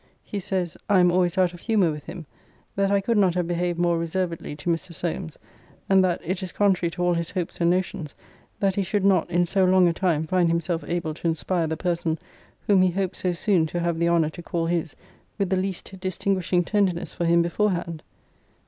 [0.23, 2.25] He says, 'I am always out of humour with him:
[2.75, 4.95] that I could not have behaved more reservedly to Mr.
[4.95, 5.37] Solmes:
[5.87, 8.15] and that it is contrary to all his hopes and notions,
[8.59, 11.77] that he should not, in so long a time, find himself able to inspire the
[11.77, 12.17] person,
[12.65, 14.95] whom he hoped so soon to have the honour to call his,
[15.37, 18.01] with the least distinguishing tenderness for him before hand.'